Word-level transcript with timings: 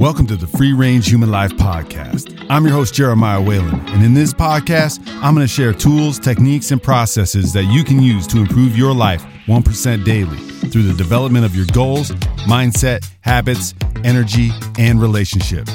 Welcome 0.00 0.26
to 0.28 0.36
the 0.36 0.46
Free 0.46 0.72
Range 0.72 1.06
Human 1.06 1.30
Life 1.30 1.52
Podcast. 1.58 2.46
I'm 2.48 2.64
your 2.64 2.72
host, 2.72 2.94
Jeremiah 2.94 3.38
Whalen, 3.38 3.86
and 3.88 4.02
in 4.02 4.14
this 4.14 4.32
podcast, 4.32 4.98
I'm 5.22 5.34
going 5.34 5.46
to 5.46 5.52
share 5.52 5.74
tools, 5.74 6.18
techniques, 6.18 6.70
and 6.70 6.82
processes 6.82 7.52
that 7.52 7.64
you 7.64 7.84
can 7.84 8.00
use 8.00 8.26
to 8.28 8.38
improve 8.38 8.78
your 8.78 8.94
life 8.94 9.22
1% 9.44 10.04
daily 10.06 10.38
through 10.70 10.84
the 10.84 10.94
development 10.94 11.44
of 11.44 11.54
your 11.54 11.66
goals, 11.74 12.12
mindset, 12.48 13.06
habits, 13.20 13.74
energy, 14.02 14.52
and 14.78 15.02
relationship, 15.02 15.68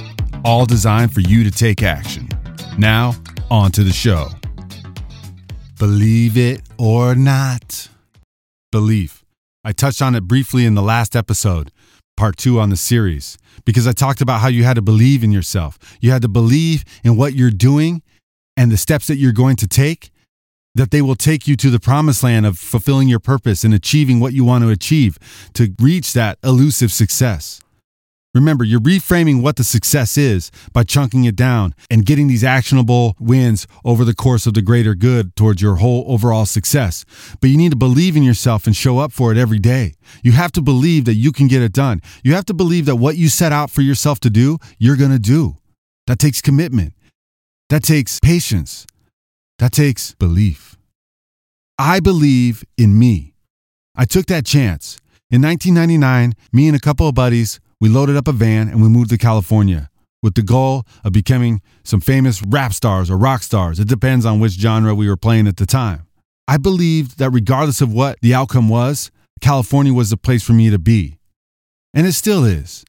all 0.43 0.65
designed 0.65 1.13
for 1.13 1.21
you 1.21 1.43
to 1.43 1.51
take 1.51 1.83
action. 1.83 2.27
Now, 2.79 3.13
on 3.51 3.71
to 3.73 3.83
the 3.83 3.93
show. 3.93 4.29
Believe 5.77 6.35
it 6.35 6.63
or 6.79 7.13
not. 7.13 7.89
Belief. 8.71 9.23
I 9.63 9.71
touched 9.71 10.01
on 10.01 10.15
it 10.15 10.23
briefly 10.23 10.65
in 10.65 10.73
the 10.73 10.81
last 10.81 11.15
episode, 11.15 11.71
part 12.15 12.37
two 12.37 12.59
on 12.59 12.69
the 12.69 12.77
series 12.77 13.37
because 13.65 13.87
I 13.87 13.91
talked 13.91 14.21
about 14.21 14.41
how 14.41 14.47
you 14.47 14.63
had 14.63 14.75
to 14.75 14.81
believe 14.81 15.23
in 15.23 15.31
yourself. 15.31 15.77
You 16.01 16.11
had 16.11 16.21
to 16.21 16.27
believe 16.27 16.83
in 17.03 17.17
what 17.17 17.33
you're 17.33 17.51
doing 17.51 18.01
and 18.57 18.71
the 18.71 18.77
steps 18.77 19.07
that 19.07 19.17
you're 19.17 19.33
going 19.33 19.55
to 19.57 19.67
take, 19.67 20.11
that 20.75 20.91
they 20.91 21.01
will 21.01 21.15
take 21.15 21.47
you 21.47 21.55
to 21.57 21.69
the 21.69 21.79
promised 21.79 22.23
land 22.23 22.45
of 22.45 22.57
fulfilling 22.57 23.07
your 23.07 23.19
purpose 23.19 23.63
and 23.63 23.73
achieving 23.73 24.19
what 24.19 24.33
you 24.33 24.43
want 24.43 24.63
to 24.63 24.69
achieve 24.69 25.17
to 25.53 25.73
reach 25.79 26.13
that 26.13 26.37
elusive 26.43 26.91
success. 26.91 27.61
Remember, 28.35 28.65
you're 28.65 28.81
reframing 28.81 29.41
what 29.41 29.55
the 29.55 29.63
success 29.63 30.17
is 30.17 30.51
by 30.73 30.83
chunking 30.83 31.23
it 31.23 31.37
down 31.37 31.73
and 31.89 32.05
getting 32.05 32.27
these 32.27 32.43
actionable 32.43 33.15
wins 33.17 33.65
over 33.85 34.03
the 34.03 34.13
course 34.13 34.45
of 34.45 34.53
the 34.53 34.61
greater 34.61 34.93
good 34.93 35.33
towards 35.37 35.61
your 35.61 35.77
whole 35.77 36.03
overall 36.07 36.45
success. 36.45 37.05
But 37.39 37.49
you 37.49 37.55
need 37.55 37.71
to 37.71 37.77
believe 37.77 38.17
in 38.17 38.23
yourself 38.23 38.67
and 38.67 38.75
show 38.75 38.99
up 38.99 39.13
for 39.13 39.31
it 39.31 39.37
every 39.37 39.59
day. 39.59 39.93
You 40.21 40.33
have 40.33 40.51
to 40.51 40.61
believe 40.61 41.05
that 41.05 41.13
you 41.13 41.31
can 41.31 41.47
get 41.47 41.61
it 41.61 41.71
done. 41.71 42.01
You 42.25 42.35
have 42.35 42.45
to 42.45 42.53
believe 42.53 42.85
that 42.87 42.97
what 42.97 43.15
you 43.15 43.29
set 43.29 43.53
out 43.53 43.71
for 43.71 43.81
yourself 43.81 44.19
to 44.19 44.29
do, 44.29 44.57
you're 44.77 44.97
going 44.97 45.11
to 45.11 45.19
do. 45.19 45.55
That 46.07 46.19
takes 46.19 46.41
commitment. 46.41 46.93
That 47.69 47.83
takes 47.83 48.19
patience. 48.19 48.85
That 49.59 49.71
takes 49.71 50.13
belief. 50.15 50.77
I 51.79 52.01
believe 52.01 52.65
in 52.77 52.99
me. 52.99 53.33
I 53.95 54.03
took 54.03 54.25
that 54.25 54.45
chance. 54.45 54.99
In 55.31 55.41
1999, 55.41 56.33
me 56.51 56.67
and 56.67 56.75
a 56.75 56.79
couple 56.79 57.07
of 57.07 57.15
buddies 57.15 57.61
we 57.85 57.91
loaded 57.91 58.17
up 58.17 58.27
a 58.27 58.31
van 58.31 58.67
and 58.67 58.81
we 58.81 58.89
moved 58.89 59.11
to 59.11 59.17
California 59.17 59.91
with 60.23 60.33
the 60.33 60.41
goal 60.41 60.85
of 61.03 61.13
becoming 61.13 61.61
some 61.83 62.01
famous 62.01 62.41
rap 62.41 62.73
stars 62.73 63.11
or 63.11 63.15
rock 63.15 63.43
stars. 63.43 63.79
It 63.79 63.87
depends 63.87 64.25
on 64.25 64.39
which 64.39 64.53
genre 64.53 64.95
we 64.95 65.07
were 65.07 65.15
playing 65.15 65.45
at 65.45 65.57
the 65.57 65.67
time. 65.67 66.07
I 66.47 66.57
believed 66.57 67.19
that 67.19 67.29
regardless 67.29 67.81
of 67.81 67.93
what 67.93 68.19
the 68.21 68.33
outcome 68.33 68.69
was, 68.69 69.11
California 69.39 69.93
was 69.93 70.09
the 70.09 70.17
place 70.17 70.41
for 70.41 70.53
me 70.53 70.71
to 70.71 70.79
be. 70.79 71.19
And 71.93 72.07
it 72.07 72.13
still 72.13 72.43
is. 72.43 72.85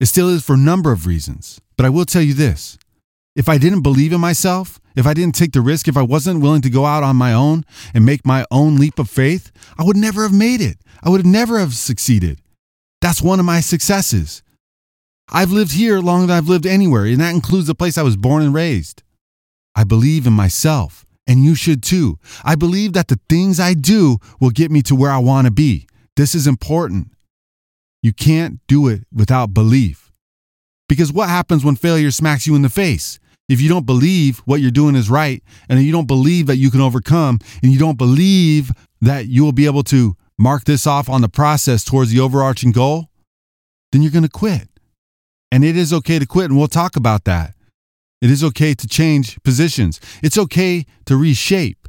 It 0.00 0.06
still 0.06 0.28
is 0.28 0.44
for 0.44 0.54
a 0.54 0.58
number 0.58 0.90
of 0.90 1.06
reasons. 1.06 1.60
But 1.76 1.86
I 1.86 1.90
will 1.90 2.04
tell 2.04 2.22
you 2.22 2.34
this 2.34 2.76
if 3.36 3.48
I 3.48 3.56
didn't 3.56 3.82
believe 3.82 4.12
in 4.12 4.20
myself, 4.20 4.80
if 4.96 5.06
I 5.06 5.14
didn't 5.14 5.36
take 5.36 5.52
the 5.52 5.60
risk, 5.60 5.86
if 5.86 5.96
I 5.96 6.02
wasn't 6.02 6.40
willing 6.40 6.62
to 6.62 6.70
go 6.70 6.86
out 6.86 7.04
on 7.04 7.14
my 7.14 7.32
own 7.32 7.62
and 7.94 8.04
make 8.04 8.26
my 8.26 8.44
own 8.50 8.78
leap 8.78 8.98
of 8.98 9.08
faith, 9.08 9.52
I 9.78 9.84
would 9.84 9.96
never 9.96 10.24
have 10.24 10.34
made 10.34 10.60
it. 10.60 10.78
I 11.04 11.08
would 11.08 11.24
never 11.24 11.60
have 11.60 11.74
succeeded. 11.74 12.40
That's 13.00 13.22
one 13.22 13.40
of 13.40 13.46
my 13.46 13.60
successes. 13.60 14.42
I've 15.28 15.52
lived 15.52 15.72
here 15.72 16.00
longer 16.00 16.26
than 16.26 16.36
I've 16.36 16.48
lived 16.48 16.66
anywhere, 16.66 17.04
and 17.04 17.20
that 17.20 17.34
includes 17.34 17.66
the 17.66 17.74
place 17.74 17.96
I 17.96 18.02
was 18.02 18.16
born 18.16 18.42
and 18.42 18.52
raised. 18.52 19.02
I 19.74 19.84
believe 19.84 20.26
in 20.26 20.32
myself, 20.32 21.06
and 21.26 21.44
you 21.44 21.54
should 21.54 21.82
too. 21.82 22.18
I 22.44 22.56
believe 22.56 22.92
that 22.94 23.08
the 23.08 23.20
things 23.28 23.60
I 23.60 23.74
do 23.74 24.18
will 24.40 24.50
get 24.50 24.70
me 24.70 24.82
to 24.82 24.94
where 24.94 25.10
I 25.10 25.18
want 25.18 25.46
to 25.46 25.52
be. 25.52 25.86
This 26.16 26.34
is 26.34 26.46
important. 26.46 27.12
You 28.02 28.12
can't 28.12 28.60
do 28.66 28.88
it 28.88 29.04
without 29.12 29.54
belief. 29.54 30.10
Because 30.88 31.12
what 31.12 31.28
happens 31.28 31.64
when 31.64 31.76
failure 31.76 32.10
smacks 32.10 32.46
you 32.46 32.56
in 32.56 32.62
the 32.62 32.68
face? 32.68 33.20
If 33.48 33.60
you 33.60 33.68
don't 33.68 33.86
believe 33.86 34.38
what 34.40 34.60
you're 34.60 34.70
doing 34.70 34.96
is 34.96 35.08
right, 35.08 35.42
and 35.68 35.80
you 35.80 35.92
don't 35.92 36.06
believe 36.06 36.46
that 36.48 36.56
you 36.56 36.70
can 36.70 36.80
overcome, 36.80 37.38
and 37.62 37.72
you 37.72 37.78
don't 37.78 37.98
believe 37.98 38.72
that 39.00 39.26
you 39.26 39.44
will 39.44 39.52
be 39.52 39.66
able 39.66 39.84
to 39.84 40.16
mark 40.40 40.64
this 40.64 40.86
off 40.86 41.10
on 41.10 41.20
the 41.20 41.28
process 41.28 41.84
towards 41.84 42.10
the 42.10 42.18
overarching 42.18 42.72
goal, 42.72 43.10
then 43.92 44.00
you're 44.00 44.10
going 44.10 44.24
to 44.24 44.28
quit. 44.28 44.68
And 45.52 45.64
it 45.64 45.76
is 45.76 45.92
okay 45.92 46.18
to 46.18 46.26
quit, 46.26 46.46
and 46.46 46.58
we'll 46.58 46.66
talk 46.66 46.96
about 46.96 47.24
that. 47.24 47.54
It 48.22 48.30
is 48.30 48.42
okay 48.44 48.72
to 48.74 48.88
change 48.88 49.42
positions. 49.42 50.00
It's 50.22 50.38
okay 50.38 50.86
to 51.04 51.16
reshape. 51.16 51.88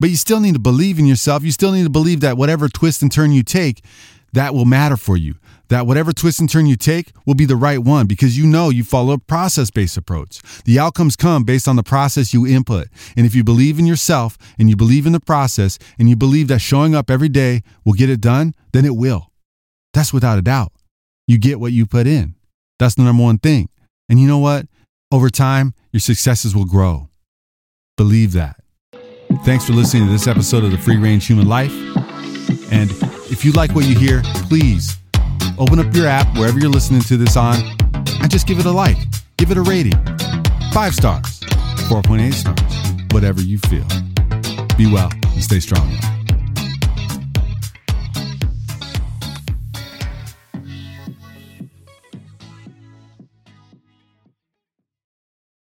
But 0.00 0.10
you 0.10 0.16
still 0.16 0.40
need 0.40 0.54
to 0.54 0.60
believe 0.60 0.98
in 0.98 1.06
yourself. 1.06 1.44
You 1.44 1.52
still 1.52 1.72
need 1.72 1.84
to 1.84 1.90
believe 1.90 2.20
that 2.20 2.36
whatever 2.36 2.68
twist 2.68 3.02
and 3.02 3.12
turn 3.12 3.30
you 3.30 3.42
take, 3.42 3.84
that 4.32 4.52
will 4.52 4.64
matter 4.64 4.96
for 4.96 5.16
you. 5.16 5.36
That 5.68 5.86
whatever 5.86 6.12
twist 6.12 6.40
and 6.40 6.48
turn 6.48 6.66
you 6.66 6.76
take 6.76 7.12
will 7.24 7.34
be 7.34 7.44
the 7.44 7.56
right 7.56 7.78
one 7.78 8.06
because 8.06 8.38
you 8.38 8.46
know 8.46 8.70
you 8.70 8.84
follow 8.84 9.14
a 9.14 9.18
process 9.18 9.70
based 9.70 9.96
approach. 9.96 10.40
The 10.64 10.78
outcomes 10.78 11.16
come 11.16 11.44
based 11.44 11.66
on 11.66 11.76
the 11.76 11.82
process 11.82 12.32
you 12.32 12.46
input. 12.46 12.86
And 13.16 13.26
if 13.26 13.34
you 13.34 13.42
believe 13.42 13.78
in 13.78 13.86
yourself 13.86 14.38
and 14.58 14.70
you 14.70 14.76
believe 14.76 15.06
in 15.06 15.12
the 15.12 15.20
process 15.20 15.78
and 15.98 16.08
you 16.08 16.16
believe 16.16 16.48
that 16.48 16.60
showing 16.60 16.94
up 16.94 17.10
every 17.10 17.28
day 17.28 17.62
will 17.84 17.94
get 17.94 18.10
it 18.10 18.20
done, 18.20 18.54
then 18.72 18.84
it 18.84 18.96
will. 18.96 19.32
That's 19.92 20.12
without 20.12 20.38
a 20.38 20.42
doubt. 20.42 20.72
You 21.26 21.38
get 21.38 21.58
what 21.58 21.72
you 21.72 21.86
put 21.86 22.06
in. 22.06 22.36
That's 22.78 22.94
the 22.94 23.02
number 23.02 23.22
one 23.22 23.38
thing. 23.38 23.68
And 24.08 24.20
you 24.20 24.28
know 24.28 24.38
what? 24.38 24.66
Over 25.10 25.30
time, 25.30 25.74
your 25.92 26.00
successes 26.00 26.54
will 26.54 26.66
grow. 26.66 27.08
Believe 27.96 28.32
that. 28.32 28.56
Thanks 29.44 29.64
for 29.64 29.72
listening 29.72 30.06
to 30.06 30.12
this 30.12 30.26
episode 30.26 30.64
of 30.64 30.70
the 30.70 30.78
Free 30.78 30.96
Range 30.96 31.24
Human 31.26 31.48
Life. 31.48 31.72
And 32.70 32.90
if 33.30 33.44
you 33.44 33.52
like 33.52 33.74
what 33.74 33.86
you 33.86 33.98
hear, 33.98 34.22
please 34.48 34.96
open 35.58 35.78
up 35.78 35.94
your 35.94 36.06
app 36.06 36.26
wherever 36.36 36.58
you're 36.58 36.70
listening 36.70 37.00
to 37.02 37.16
this 37.16 37.36
on 37.36 37.56
and 38.20 38.30
just 38.30 38.46
give 38.46 38.58
it 38.58 38.66
a 38.66 38.70
like. 38.70 38.96
Give 39.36 39.50
it 39.50 39.56
a 39.56 39.62
rating. 39.62 39.98
Five 40.72 40.94
stars, 40.94 41.40
4.8 41.88 42.32
stars, 42.32 43.12
whatever 43.12 43.40
you 43.40 43.58
feel. 43.58 43.86
Be 44.76 44.90
well 44.90 45.10
and 45.12 45.42
stay 45.42 45.60
strong. 45.60 46.15